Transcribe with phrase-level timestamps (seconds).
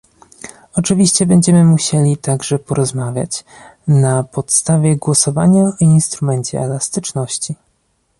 [0.75, 3.45] Oczywiście będziemy musieli także porozmawiać
[3.87, 7.55] na podstawie głosowania o instrumencie elastyczności